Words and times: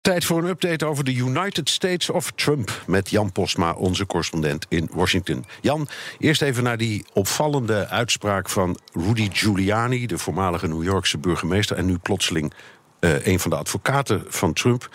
Tijd 0.00 0.24
voor 0.24 0.38
een 0.38 0.48
update 0.48 0.86
over 0.86 1.04
de 1.04 1.14
United 1.14 1.68
States 1.68 2.10
of 2.10 2.30
Trump 2.30 2.82
met 2.86 3.10
Jan 3.10 3.32
Posma, 3.32 3.72
onze 3.72 4.06
correspondent 4.06 4.66
in 4.68 4.88
Washington. 4.92 5.44
Jan, 5.60 5.88
eerst 6.18 6.42
even 6.42 6.62
naar 6.62 6.76
die 6.76 7.04
opvallende 7.12 7.88
uitspraak 7.88 8.48
van 8.48 8.78
Rudy 8.92 9.28
Giuliani, 9.32 10.06
de 10.06 10.18
voormalige 10.18 10.68
New 10.68 10.82
Yorkse 10.82 11.18
burgemeester 11.18 11.76
en 11.76 11.86
nu 11.86 11.98
plotseling 11.98 12.52
uh, 13.00 13.26
een 13.26 13.40
van 13.40 13.50
de 13.50 13.56
advocaten 13.56 14.24
van 14.28 14.52
Trump. 14.52 14.88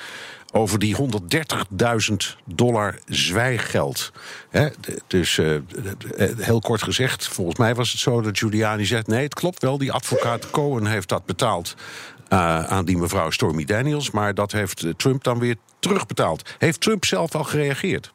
Over 0.52 0.80
die 0.80 0.96
130.000 0.98 2.16
dollar 2.46 3.00
zwijggeld. 3.06 4.12
He, 4.50 4.70
dus 5.08 5.38
uh, 5.38 5.60
heel 6.38 6.60
kort 6.60 6.84
gezegd, 6.84 7.28
volgens 7.28 7.58
mij 7.58 7.76
was 7.76 7.92
het 7.92 8.00
zo 8.00 8.22
dat 8.22 8.38
Giuliani 8.38 8.86
zegt: 8.86 9.08
nee, 9.08 9.24
het 9.24 9.34
klopt 9.34 9.62
wel, 9.62 9.78
die 9.78 9.92
advocaat 9.92 10.50
Cohen 10.50 10.86
heeft 10.86 11.10
dat 11.10 11.26
betaald 11.26 11.76
uh, 12.30 12.64
aan 12.66 12.86
die 12.86 12.98
mevrouw 12.98 13.30
Stormy 13.30 13.66
Daniels. 13.66 14.12
Maar 14.12 14.34
dat 14.34 14.52
heeft 14.52 14.86
Trump 14.98 15.24
dan 15.24 15.40
weer 15.40 15.56
terugbetaald. 15.80 16.56
Heeft 16.58 16.82
Trump 16.82 17.06
zelf 17.06 17.36
al 17.36 17.44
gereageerd? 17.44 18.14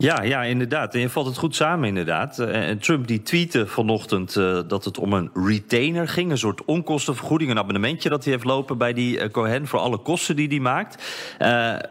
Ja, 0.00 0.22
ja, 0.22 0.42
inderdaad. 0.42 0.94
En 0.94 1.00
je 1.00 1.08
valt 1.08 1.26
het 1.26 1.36
goed 1.36 1.54
samen, 1.54 1.88
inderdaad. 1.88 2.38
En 2.38 2.78
Trump 2.78 3.06
die 3.06 3.22
tweette 3.22 3.66
vanochtend 3.66 4.36
uh, 4.36 4.58
dat 4.68 4.84
het 4.84 4.98
om 4.98 5.12
een 5.12 5.30
retainer 5.34 6.08
ging. 6.08 6.30
Een 6.30 6.38
soort 6.38 6.64
onkostenvergoeding, 6.64 7.50
een 7.50 7.58
abonnementje 7.58 8.08
dat 8.08 8.24
hij 8.24 8.32
heeft 8.32 8.44
lopen 8.44 8.78
bij 8.78 8.92
die 8.92 9.18
uh, 9.18 9.28
Cohen 9.30 9.66
voor 9.66 9.78
alle 9.78 9.98
kosten 9.98 10.36
die 10.36 10.48
hij 10.48 10.58
maakt. 10.58 11.02
Uh, 11.38 11.48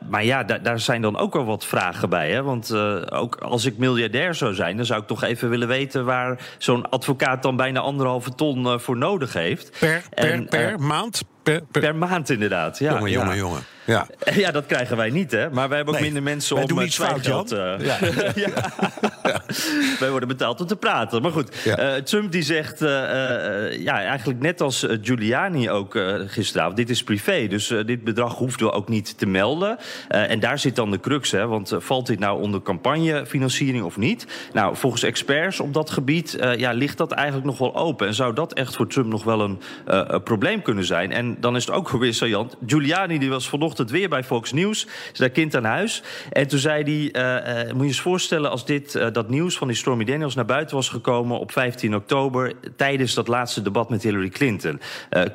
maar 0.10 0.24
ja, 0.24 0.44
da 0.44 0.58
daar 0.58 0.80
zijn 0.80 1.02
dan 1.02 1.18
ook 1.18 1.34
wel 1.34 1.46
wat 1.46 1.66
vragen 1.66 2.10
bij. 2.10 2.32
Hè? 2.32 2.44
Want 2.44 2.76
ook 3.12 3.36
als 3.36 3.66
ik 3.66 3.78
miljardair 3.78 4.36
zou 4.36 4.54
zijn, 4.54 4.78
dan 4.78 4.86
zou 4.86 5.02
ik 5.02 5.08
toch 5.08 5.24
even 5.24 5.50
willen 5.50 5.68
weten 5.68 6.06
waar 6.06 6.56
zo'n 6.58 6.90
advocaat 6.90 7.44
dan 7.44 7.56
bijna 7.56 7.80
anderhalve 7.80 8.36
ton 8.36 8.80
voor 8.80 8.98
nodig 8.98 9.34
heeft. 9.34 9.78
Per, 9.80 10.04
per, 10.10 10.32
en, 10.32 10.48
per 10.48 10.80
maand? 10.80 11.22
Per, 11.50 11.64
per... 11.72 11.82
per, 11.82 11.96
maand, 11.96 12.30
inderdaad. 12.30 12.80
Ja, 12.80 12.94
jongen, 12.94 13.12
jongen, 13.12 13.36
ja. 13.36 13.42
jongen. 13.42 13.64
Ja. 13.90 14.08
ja, 14.44 14.52
dat 14.52 14.66
krijgen 14.66 14.98
wij 14.98 15.10
niet, 15.10 15.32
hè? 15.32 15.50
Maar 15.50 15.68
wij 15.68 15.78
hebben 15.78 15.96
ook 15.96 16.02
nee, 16.02 16.12
minder 16.12 16.32
mensen 16.32 16.56
wij 16.56 16.64
om 16.64 16.70
doen 16.70 16.86
iets 16.86 16.96
fout, 16.96 17.26
geld. 17.26 17.50
Jan. 17.50 17.60
Uh, 17.60 17.86
ja. 17.90 17.98
ja. 18.36 19.42
wij 20.00 20.10
worden 20.10 20.28
betaald 20.28 20.62
om 20.62 20.68
te 20.68 20.76
praten. 20.76 21.22
Maar 21.22 21.32
goed, 21.32 21.66
uh, 21.68 21.94
Trump 21.94 22.32
die 22.32 22.42
zegt, 22.42 22.82
uh, 22.82 22.90
ja, 23.82 24.02
eigenlijk 24.02 24.40
net 24.40 24.62
als 24.62 24.86
Giuliani 25.02 25.70
ook 25.70 26.00
gisteravond, 26.26 26.76
dit 26.76 26.90
is 26.90 27.04
privé, 27.04 27.48
dus 27.48 27.68
dit 27.86 28.04
bedrag 28.04 28.36
hoefden 28.36 28.68
we 28.68 28.74
ook 28.74 28.90
niet 28.90 29.18
te 29.18 29.26
melden. 29.26 29.78
en 30.08 30.40
daar 30.40 30.60
zit 30.60 30.76
dan 30.76 30.92
de 30.92 31.00
crux, 31.00 31.32
hè? 31.32 31.48
Want 31.48 31.74
valt 31.78 32.08
dit 32.08 32.20
nou 32.20 32.42
onder 32.42 32.62
campagnefinanciering 32.62 33.84
of 33.84 33.98
niet? 33.98 34.28
Nou, 34.54 34.76
volgens 34.76 35.04
experts 35.04 35.60
op 35.60 35.74
dat 35.74 35.90
gebied, 35.90 36.38
ja, 36.58 36.72
ligt 36.72 36.98
dat 36.98 37.12
eigenlijk 37.12 37.48
nog 37.48 37.58
wel 37.58 37.76
open. 37.76 38.08
En 38.08 38.14
zou 38.14 38.34
dat 38.34 38.54
echt 38.54 38.76
voor 38.76 38.88
Trump 38.88 39.08
nog 39.08 39.24
wel 39.24 39.42
een, 39.42 39.60
probleem 40.24 40.62
kunnen 40.62 40.86
zijn? 40.86 41.12
En 41.12 41.38
dan 41.40 41.56
is 41.56 41.66
het 41.66 41.76
ook 41.76 41.90
weer 42.00 42.14
saillant. 42.14 42.56
Giuliani 42.66 43.20
die 43.20 43.30
was 43.30 43.50
vanochtend 43.50 43.79
het 43.80 43.90
weer 43.90 44.10
bij 44.10 44.24
Fox 44.24 44.52
News. 44.52 44.88
Is 45.14 45.32
kind 45.32 45.56
aan 45.56 45.64
huis. 45.64 46.04
En 46.30 46.48
toen 46.48 46.60
zei 46.60 46.84
hij: 47.12 47.22
uh, 47.22 47.66
uh, 47.66 47.72
Moet 47.72 47.82
je 47.82 47.88
eens 47.88 48.02
voorstellen 48.02 48.50
als 48.52 48.66
dit, 48.66 48.96
uh, 48.96 49.08
dat 49.12 49.30
nieuws 49.30 49.58
van 49.58 49.68
die 49.68 49.78
Stormy 49.78 50.04
Daniels 50.04 50.36
naar 50.36 50.46
buiten 50.46 50.76
was 50.76 50.90
gekomen 50.90 51.40
op 51.40 51.52
15 51.52 51.96
oktober. 51.96 52.54
tijdens 52.76 53.14
dat 53.14 53.28
laatste 53.28 53.62
debat 53.62 53.90
met 53.90 54.04
Hillary 54.04 54.30
Clinton. 54.30 54.82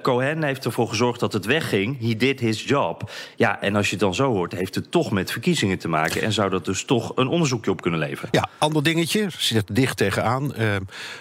Cohen 0.03 0.43
heeft 0.43 0.65
ervoor 0.65 0.89
gezorgd 0.89 1.21
dat 1.21 1.33
het 1.33 1.45
wegging. 1.45 2.01
He 2.01 2.17
did 2.17 2.41
his 2.41 2.65
job. 2.65 3.11
Ja, 3.37 3.61
en 3.61 3.77
als 3.77 3.87
je 3.87 3.93
het 3.93 4.01
dan 4.01 4.15
zo 4.15 4.33
hoort, 4.33 4.53
heeft 4.53 4.75
het 4.75 4.91
toch 4.91 5.11
met 5.11 5.31
verkiezingen 5.31 5.79
te 5.79 5.89
maken. 5.89 6.23
En 6.23 6.33
zou 6.33 6.51
dat 6.51 6.65
dus 6.65 6.85
toch 6.85 7.13
een 7.15 7.29
onderzoekje 7.29 7.71
op 7.71 7.81
kunnen 7.81 8.01
leveren? 8.01 8.29
Ja, 8.33 8.49
ander 8.59 8.83
dingetje. 8.83 9.27
Zit 9.39 9.77
dicht 9.77 9.97
tegenaan. 9.97 10.55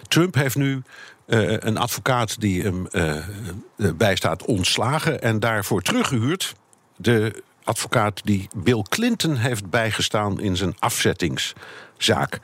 Trump 0.07 0.35
heeft 0.35 0.55
nu. 0.55 0.81
Een 1.25 1.77
advocaat 1.77 2.39
die 2.39 2.61
hem 2.61 2.87
uh, 2.91 3.15
bijstaat 3.95 4.45
ontslagen 4.45 5.21
en 5.21 5.39
daarvoor 5.39 5.81
teruggehuurd. 5.81 6.53
De 6.95 7.43
advocaat 7.63 8.21
die 8.23 8.47
Bill 8.55 8.81
Clinton 8.89 9.35
heeft 9.35 9.69
bijgestaan 9.69 10.39
in 10.39 10.57
zijn 10.57 10.75
afzettingszaak. 10.79 12.39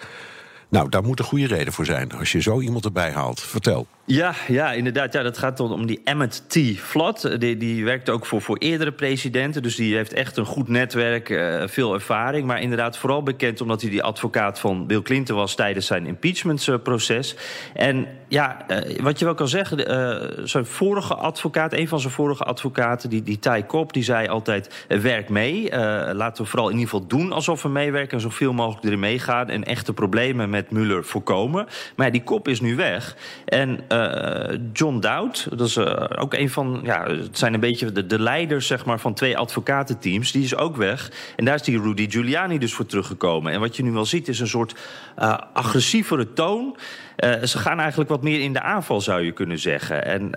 Nou, 0.70 0.90
daar 0.90 1.04
moet 1.04 1.20
een 1.20 1.26
goede 1.26 1.48
reden 1.48 1.74
voor 1.74 1.86
zijn 1.86 2.12
als 2.12 2.32
je 2.32 2.42
zo 2.42 2.60
iemand 2.60 2.86
erbij 2.86 3.12
haalt. 3.12 3.42
Vertel. 3.42 3.88
Ja, 4.12 4.34
ja, 4.48 4.72
inderdaad. 4.72 5.14
Ja, 5.14 5.24
dat 5.24 5.38
gaat 5.38 5.60
om 5.60 5.86
die 5.86 6.02
Emmett 6.04 6.44
T. 6.48 6.60
Flood. 6.78 7.40
Die, 7.40 7.58
die 7.58 7.86
werkt 7.86 8.10
ook 8.10 8.26
voor, 8.26 8.42
voor 8.42 8.58
eerdere 8.58 8.92
presidenten. 8.92 9.64
Dus 9.64 9.76
die 9.76 9.96
heeft 9.96 10.14
echt 10.14 10.38
een 10.38 10.46
goed 10.46 10.68
netwerk, 10.68 11.30
uh, 11.30 11.64
veel 11.66 11.94
ervaring. 11.94 12.46
Maar 12.46 12.62
inderdaad 12.62 12.98
vooral 12.98 13.24
bekend 13.24 13.62
omdat 13.62 13.82
hij 13.82 13.90
die 13.90 14.04
advocaat 14.04 14.60
van 14.60 14.88
Bill 14.88 15.02
Clinton 15.02 15.36
was... 15.36 15.56
tijdens 15.56 15.86
zijn 15.86 16.06
impeachmentproces. 16.06 17.36
En 17.74 18.08
ja, 18.28 18.66
uh, 18.68 19.00
wat 19.00 19.20
je 19.20 19.26
wel 19.26 19.34
kan 19.34 19.48
zeggen... 19.48 20.48
Zijn 20.48 20.66
vorige 20.66 21.16
advocaat, 21.16 21.74
een 21.74 21.88
van 21.88 22.00
zijn 22.00 22.14
vorige 22.14 22.44
advocaten... 22.44 23.10
die, 23.10 23.24
die 23.24 23.40
Ty 23.40 23.64
Cobb, 23.68 23.94
die 23.94 24.04
zei 24.04 24.28
altijd... 24.28 24.86
werk 24.88 25.30
mee. 25.30 25.70
laten 26.14 26.44
we 26.44 26.50
vooral 26.50 26.70
in 26.70 26.78
ieder 26.78 26.90
geval 26.90 27.08
doen 27.08 27.32
alsof 27.32 27.62
we 27.62 27.70
meewerken... 27.70 28.14
en 28.14 28.22
zoveel 28.22 28.54
mogelijk 28.54 28.86
erin 28.86 29.00
meegaan... 29.00 29.50
en 29.50 29.64
echte 29.64 29.94
problemen 29.94 30.50
met 30.50 30.72
Mueller 30.72 31.06
voorkomen. 31.06 31.68
Maar 31.96 32.12
die 32.12 32.24
Cobb 32.24 32.48
is 32.48 32.62
nu 32.62 32.76
weg. 32.76 33.16
En... 33.46 33.80
Uh, 34.00 34.60
John 34.74 35.00
Dowd, 35.00 35.48
dat 35.50 35.68
is 35.68 35.78
uh, 35.78 36.04
ook 36.16 36.34
een 36.34 36.50
van, 36.50 36.80
ja, 36.84 37.08
het 37.08 37.38
zijn 37.38 37.54
een 37.54 37.60
beetje 37.60 37.92
de, 37.92 38.06
de 38.06 38.20
leiders 38.20 38.68
zeg 38.68 38.86
maar, 38.86 39.00
van 39.00 39.14
twee 39.14 39.38
advocatenteams, 39.38 40.32
die 40.32 40.44
is 40.44 40.56
ook 40.56 40.76
weg. 40.76 41.12
En 41.36 41.46
daar 41.46 41.56
is 41.56 41.62
die 41.62 41.82
Rudy 41.82 42.10
Giuliani 42.10 42.58
dus 42.58 42.74
voor 42.74 42.86
teruggekomen. 42.86 43.52
En 43.52 43.60
wat 43.60 43.76
je 43.76 43.84
nu 43.84 43.92
wel 43.92 44.06
ziet 44.06 44.28
is 44.28 44.40
een 44.40 44.48
soort 44.48 44.76
uh, 45.20 45.38
agressievere 45.54 46.34
toon. 46.34 46.76
Uh, 47.24 47.44
ze 47.44 47.58
gaan 47.58 47.80
eigenlijk 47.80 48.10
wat 48.10 48.24
meer 48.24 48.42
in 48.42 48.54
de 48.54 48.62
aanval, 48.62 49.02
zou 49.02 49.22
je 49.22 49.32
kunnen 49.32 49.60
zeggen. 49.60 50.06
En 50.06 50.22
uh, 50.22 50.32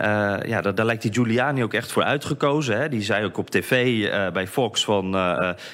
ja, 0.48 0.60
daar, 0.60 0.74
daar, 0.74 0.86
lijkt 0.86 1.02
die 1.02 1.12
Giuliani 1.12 1.62
ook 1.62 1.74
echt 1.74 1.92
voor 1.92 2.02
uitgekozen. 2.02 2.78
Hè? 2.78 2.88
Die 2.88 3.02
zei 3.02 3.24
ook 3.24 3.36
op 3.36 3.50
tv 3.50 3.86
uh, 3.86 4.30
bij 4.30 4.46
Fox 4.46 4.84
van 4.84 5.16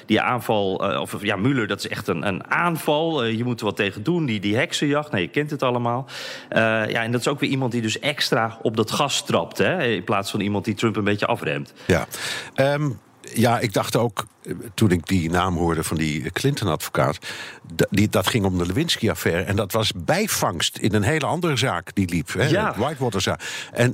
die 0.05 0.21
aanval... 0.21 0.73
of 0.75 1.21
ja, 1.21 1.35
Mueller, 1.35 1.67
dat 1.67 1.79
is 1.79 1.87
echt 1.87 2.07
een, 2.07 2.27
een 2.27 2.51
aanval. 2.51 3.25
je 3.25 3.43
moet 3.43 3.59
er 3.59 3.65
wat 3.65 3.75
tegen 3.75 4.03
doen, 4.03 4.25
die, 4.25 4.39
die 4.39 4.55
heksenjacht. 4.55 5.11
Nou, 5.11 5.23
je 5.23 5.29
kent 5.29 5.51
het 5.51 5.63
allemaal. 5.63 6.05
ja, 6.49 7.03
en 7.03 7.11
dat 7.11 7.21
is 7.21 7.27
ook 7.27 7.39
weer 7.39 7.49
iemand 7.49 7.71
die 7.71 7.81
dus 7.81 7.99
extra 7.99 8.57
op 8.61 8.77
dat 8.77 8.91
gas 8.91 9.25
trapt. 9.25 9.57
Hè? 9.57 9.83
In 9.83 10.03
plaats 10.03 10.31
van 10.31 10.39
iemand 10.39 10.65
die 10.65 10.73
Trump 10.73 10.95
een 10.95 11.03
beetje 11.03 11.25
afremt. 11.25 11.73
Ja, 11.85 12.07
um, 12.55 12.99
ja 13.33 13.59
ik 13.59 13.73
dacht 13.73 13.95
ook 13.95 14.25
toen 14.73 14.91
ik 14.91 15.07
die 15.07 15.29
naam 15.29 15.57
hoorde 15.57 15.83
van 15.83 15.97
die 15.97 16.31
Clinton-advocaat... 16.31 17.17
Dat 18.09 18.27
ging 18.27 18.45
om 18.45 18.57
de 18.57 18.65
Lewinsky-affaire. 18.65 19.43
En 19.43 19.55
dat 19.55 19.71
was 19.71 19.91
bijvangst 19.95 20.77
in 20.77 20.93
een 20.93 21.03
hele 21.03 21.25
andere 21.25 21.57
zaak 21.57 21.95
die 21.95 22.09
liep. 22.09 22.33
Hè, 22.33 22.43
ja. 22.43 22.71
De 22.71 22.79
Whitewater-zaak. 22.79 23.67
En 23.71 23.93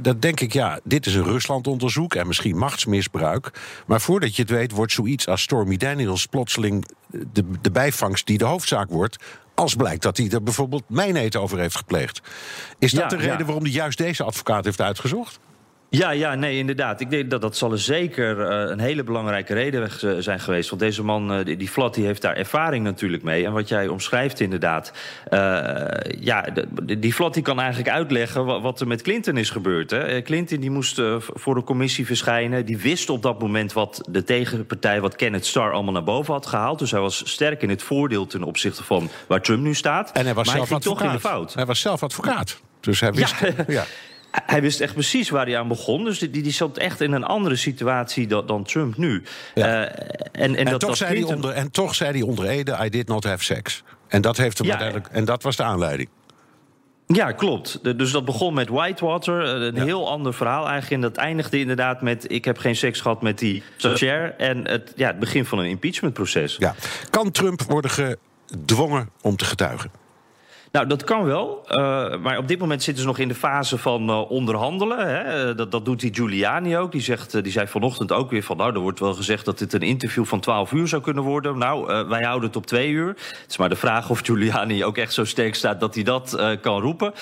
dat 0.00 0.22
denk 0.22 0.40
ik, 0.40 0.52
ja, 0.52 0.80
dit 0.84 1.06
is 1.06 1.14
een 1.14 1.24
Rusland-onderzoek... 1.24 2.14
en 2.14 2.26
misschien 2.26 2.58
machtsmisbruik. 2.58 3.50
Maar 3.86 4.00
voordat 4.00 4.36
je 4.36 4.42
het 4.42 4.50
weet, 4.50 4.72
wordt 4.72 4.92
zoiets 4.92 5.28
als 5.28 5.42
Stormy 5.42 5.76
Daniels... 5.76 6.26
plotseling 6.26 6.86
de, 7.32 7.44
de 7.60 7.70
bijvangst 7.70 8.26
die 8.26 8.38
de 8.38 8.44
hoofdzaak 8.44 8.88
wordt... 8.88 9.16
als 9.54 9.74
blijkt 9.74 10.02
dat 10.02 10.16
hij 10.16 10.28
er 10.30 10.42
bijvoorbeeld 10.42 10.84
mijnheid 10.86 11.36
over 11.36 11.58
heeft 11.58 11.76
gepleegd. 11.76 12.20
Is 12.78 12.92
dat 12.92 13.02
Ja, 13.02 13.08
de 13.08 13.16
reden 13.16 13.38
ja. 13.38 13.44
waarom 13.44 13.64
hij 13.64 13.72
juist 13.72 13.98
deze 13.98 14.22
advocaat 14.22 14.64
heeft 14.64 14.80
uitgezocht? 14.80 15.38
Ja, 15.94 16.10
ja, 16.10 16.34
nee, 16.34 16.58
inderdaad. 16.58 17.00
Ik 17.00 17.10
denk 17.10 17.30
dat 17.30 17.40
dat 17.40 17.56
zal 17.56 17.72
er 17.72 17.78
zeker 17.78 18.38
uh, 18.38 18.70
een 18.70 18.78
hele 18.78 19.04
belangrijke 19.04 19.54
reden 19.54 19.90
uh, 20.04 20.12
zijn 20.18 20.40
geweest. 20.40 20.68
Want 20.68 20.82
deze 20.82 21.02
man, 21.02 21.38
uh, 21.38 21.58
die, 21.58 21.68
Flat, 21.68 21.94
die 21.94 22.04
heeft 22.04 22.22
daar 22.22 22.36
ervaring 22.36 22.84
natuurlijk 22.84 23.22
mee. 23.22 23.44
En 23.44 23.52
wat 23.52 23.68
jij 23.68 23.88
omschrijft 23.88 24.40
inderdaad. 24.40 24.92
ja, 26.20 26.42
de, 26.42 26.98
die 26.98 27.12
Flat 27.12 27.34
die 27.34 27.42
kan 27.42 27.60
eigenlijk 27.60 27.90
uitleggen 27.90 28.44
wat, 28.44 28.62
wat 28.62 28.80
er 28.80 28.86
met 28.86 29.02
Clinton 29.02 29.36
is 29.36 29.50
gebeurd. 29.50 29.90
Hè. 29.90 30.22
Clinton 30.22 30.60
die 30.60 30.70
moest 30.70 31.00
voor 31.18 31.54
de 31.54 31.62
commissie 31.62 32.06
verschijnen. 32.06 32.66
Die 32.66 32.78
wist 32.78 33.10
op 33.10 33.22
dat 33.22 33.40
moment 33.40 33.72
wat 33.72 34.00
de 34.10 34.24
tegenpartij, 34.24 35.00
wat 35.00 35.16
Kenneth 35.16 35.46
Starr 35.46 35.72
allemaal 35.72 35.92
naar 35.92 36.04
boven 36.04 36.34
had 36.34 36.46
gehaald. 36.46 36.78
Dus 36.78 36.90
hij 36.90 37.00
was 37.00 37.22
sterk 37.30 37.62
in 37.62 37.70
het 37.70 37.82
voordeel 37.82 38.26
ten 38.26 38.42
opzichte 38.42 38.84
van 38.84 39.10
waar 39.26 39.40
Trump 39.40 39.62
nu 39.62 39.74
staat. 39.74 40.12
En 40.12 40.24
hij 40.24 40.34
was 40.34 40.46
maar 40.46 40.56
zelf 40.56 40.68
hij 40.68 40.76
advocaat. 40.76 40.98
toch 40.98 41.08
in 41.08 41.16
de 41.16 41.28
fout. 41.28 41.54
Hij 41.54 41.66
was 41.66 41.80
zelf 41.80 42.02
advocaat. 42.02 42.60
Dus 42.80 43.00
hij 43.00 43.12
wist... 43.12 43.34
Ja. 43.40 43.64
ja. 43.66 43.84
Hij 44.32 44.62
wist 44.62 44.80
echt 44.80 44.92
precies 44.92 45.30
waar 45.30 45.46
hij 45.46 45.58
aan 45.58 45.68
begon. 45.68 46.04
Dus 46.04 46.18
die, 46.18 46.30
die 46.30 46.52
zat 46.52 46.78
echt 46.78 47.00
in 47.00 47.12
een 47.12 47.24
andere 47.24 47.56
situatie 47.56 48.26
dan, 48.26 48.46
dan 48.46 48.64
Trump 48.64 48.96
nu. 48.96 49.22
Ja. 49.54 49.66
Uh, 49.66 49.80
en, 49.82 49.90
en, 50.32 50.56
En, 50.56 50.64
dat 50.64 50.80
toch 50.80 50.96
zei 50.96 51.10
Clinton- 51.12 51.34
onder, 51.34 51.50
en 51.50 51.70
toch 51.70 51.94
zei 51.94 52.10
hij 52.12 52.22
onder 52.22 52.44
Ede: 52.46 52.78
I 52.84 52.88
did 52.88 53.08
not 53.08 53.24
have 53.24 53.44
sex. 53.44 53.82
En 54.08 54.20
dat, 54.22 54.36
heeft 54.36 54.58
hem 54.58 54.66
Ja, 54.66 54.72
uiteindelijk, 54.72 55.14
en 55.14 55.24
dat 55.24 55.42
was 55.42 55.56
de 55.56 55.62
aanleiding. 55.62 56.08
Ja, 57.06 57.32
klopt. 57.32 57.96
Dus 57.98 58.10
dat 58.12 58.24
begon 58.24 58.54
met 58.54 58.68
Whitewater. 58.68 59.44
eh, 59.44 59.66
Een 59.66 59.74
Ja. 59.74 59.84
heel 59.84 60.10
ander 60.10 60.34
verhaal 60.34 60.64
eigenlijk. 60.68 61.02
En 61.02 61.08
dat 61.10 61.16
eindigde 61.16 61.58
inderdaad 61.58 62.02
met... 62.02 62.24
ik 62.32 62.44
heb 62.44 62.58
geen 62.58 62.76
seks 62.76 63.00
gehad 63.00 63.22
met 63.22 63.38
die 63.38 63.62
stagiair. 63.76 64.34
En 64.38 64.68
het, 64.68 64.92
ja, 64.96 65.06
het 65.06 65.18
begin 65.18 65.44
van 65.44 65.58
een 65.58 65.66
impeachmentproces. 65.68 66.56
Ja. 66.58 66.74
Kan 67.10 67.30
Trump 67.30 67.62
worden 67.62 67.90
gedwongen 67.90 69.10
om 69.20 69.36
te 69.36 69.44
getuigen? 69.44 69.90
Nou, 70.72 70.86
dat 70.86 71.04
kan 71.04 71.24
wel. 71.24 71.64
Uh, 71.70 72.16
maar 72.16 72.38
op 72.38 72.48
dit 72.48 72.58
moment 72.58 72.82
zitten 72.82 73.02
ze 73.02 73.08
nog 73.08 73.18
in 73.18 73.28
de 73.28 73.34
fase 73.34 73.78
van 73.78 74.10
uh, 74.10 74.30
onderhandelen. 74.30 75.06
Hè. 75.06 75.54
Dat, 75.54 75.70
dat 75.70 75.84
doet 75.84 76.00
die 76.00 76.14
Giuliani 76.14 76.76
ook. 76.76 76.92
Die, 76.92 77.00
zegt, 77.00 77.42
die 77.42 77.52
zei 77.52 77.66
vanochtend 77.66 78.12
ook 78.12 78.30
weer 78.30 78.42
van... 78.42 78.56
nou, 78.56 78.74
er 78.74 78.80
wordt 78.80 79.00
wel 79.00 79.14
gezegd 79.14 79.44
dat 79.44 79.58
dit 79.58 79.72
een 79.72 79.80
interview 79.80 80.24
van 80.24 80.40
12 80.40 80.72
uur 80.72 80.88
zou 80.88 81.02
kunnen 81.02 81.22
worden. 81.22 81.58
Nou, 81.58 82.06
wij 82.08 82.22
houden 82.22 82.48
het 82.48 82.56
op 82.56 82.66
twee 82.66 82.90
uur. 82.90 83.08
Het 83.08 83.46
is 83.48 83.56
maar 83.56 83.68
de 83.68 83.76
vraag 83.76 84.10
of 84.10 84.20
Giuliani 84.20 84.84
ook 84.84 84.96
echt 84.96 85.12
zo 85.12 85.24
sterk 85.24 85.54
staat... 85.54 85.80
dat 85.80 85.94
hij 85.94 86.04
dat 86.04 86.56
kan 86.60 86.80
roepen 86.80 87.12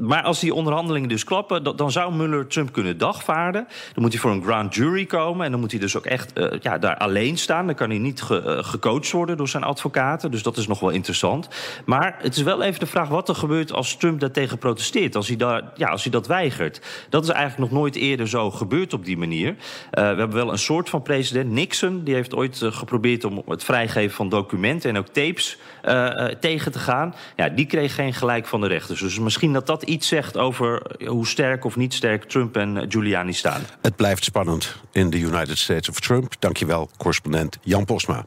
maar 0.00 0.22
als 0.22 0.40
die 0.40 0.54
onderhandelingen 0.54 1.08
dus 1.08 1.24
klappen, 1.24 1.76
dan 1.76 1.90
zou 1.90 2.14
Mueller 2.14 2.46
Trump 2.46 2.72
kunnen 2.72 2.98
dagvaarden. 2.98 3.66
Dan 3.92 4.02
moet 4.02 4.12
hij 4.12 4.20
voor 4.20 4.30
een 4.30 4.42
grand 4.42 4.74
jury 4.74 5.06
komen. 5.06 5.44
En 5.44 5.50
dan 5.50 5.60
moet 5.60 5.70
hij 5.70 5.80
dus 5.80 5.96
ook 5.96 6.06
echt 6.06 6.38
uh, 6.38 6.46
ja, 6.60 6.78
daar 6.78 6.96
alleen 6.96 7.38
staan. 7.38 7.66
Dan 7.66 7.74
kan 7.74 7.90
hij 7.90 7.98
niet 7.98 8.22
ge, 8.22 8.42
uh, 8.46 8.64
gecoacht 8.64 9.10
worden 9.10 9.36
door 9.36 9.48
zijn 9.48 9.62
advocaten. 9.62 10.30
Dus 10.30 10.42
dat 10.42 10.56
is 10.56 10.66
nog 10.66 10.80
wel 10.80 10.90
interessant. 10.90 11.48
Maar 11.84 12.16
het 12.18 12.36
is 12.36 12.42
wel 12.42 12.62
even 12.62 12.80
de 12.80 12.86
vraag 12.86 13.08
wat 13.08 13.28
er 13.28 13.34
gebeurt 13.34 13.72
als 13.72 13.96
Trump 13.96 14.20
daartegen 14.20 14.58
protesteert. 14.58 15.16
Als 15.16 15.28
hij, 15.28 15.36
daar, 15.36 15.62
ja, 15.74 15.88
als 15.88 16.02
hij 16.02 16.12
dat 16.12 16.26
weigert. 16.26 17.06
Dat 17.08 17.22
is 17.22 17.28
eigenlijk 17.28 17.70
nog 17.70 17.80
nooit 17.80 17.96
eerder 17.96 18.28
zo 18.28 18.50
gebeurd 18.50 18.92
op 18.92 19.04
die 19.04 19.18
manier. 19.18 19.48
Uh, 19.48 19.54
we 19.90 20.00
hebben 20.00 20.32
wel 20.32 20.52
een 20.52 20.58
soort 20.58 20.88
van 20.88 21.02
president. 21.02 21.50
Nixon, 21.50 22.04
die 22.04 22.14
heeft 22.14 22.34
ooit 22.34 22.60
geprobeerd 22.62 23.24
om 23.24 23.42
het 23.46 23.64
vrijgeven 23.64 24.16
van 24.16 24.28
documenten 24.28 24.90
en 24.90 24.98
ook 24.98 25.08
tapes 25.08 25.58
tegen 26.40 26.72
te 26.72 26.78
gaan. 26.78 27.14
Ja, 27.36 27.48
die 27.48 27.66
kreeg 27.66 27.94
geen 27.94 28.14
gelijk 28.14 28.46
van 28.46 28.60
de 28.60 28.66
rechters. 28.66 29.00
Dus 29.00 29.18
misschien 29.18 29.52
dat 29.52 29.66
dat 29.66 29.88
iets 29.90 30.08
zegt 30.08 30.36
over 30.36 30.82
hoe 31.06 31.26
sterk 31.26 31.64
of 31.64 31.76
niet 31.76 31.94
sterk 31.94 32.24
Trump 32.24 32.56
en 32.56 32.84
Giuliani 32.88 33.32
staan. 33.32 33.62
Het 33.82 33.96
blijft 33.96 34.24
spannend 34.24 34.76
in 34.92 35.10
de 35.10 35.18
United 35.18 35.58
States 35.58 35.88
of 35.88 36.00
Trump. 36.00 36.34
Dankjewel, 36.38 36.90
correspondent 36.96 37.58
Jan 37.62 37.84
Posma. 37.84 38.26